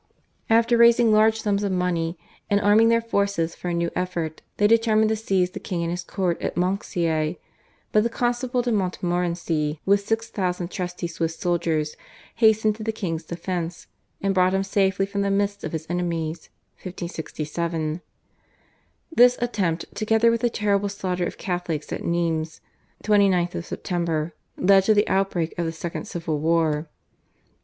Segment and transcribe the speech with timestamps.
[0.49, 2.17] After raising large sums of money
[2.49, 5.91] and arming their forces for a new effort they determined to seize the king and
[5.91, 7.35] his court at Monceau,
[7.91, 11.95] but the Constable de Montmorency with six thousand trusty Swiss soldiers
[12.33, 13.85] hastened to the king's defence,
[14.21, 16.49] and brought him safely from the midst of his enemies
[16.81, 18.01] (1567).
[19.11, 22.59] This attempt together with the terrible slaughter of Catholics at Nimes
[23.03, 26.89] (29 Sept.) led to the outbreak of the second civil war.